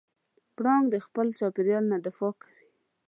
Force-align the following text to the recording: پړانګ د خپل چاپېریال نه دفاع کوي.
پړانګ 0.55 0.85
د 0.93 0.95
خپل 1.05 1.27
چاپېریال 1.39 1.85
نه 1.93 1.97
دفاع 2.05 2.33
کوي. 2.41 2.65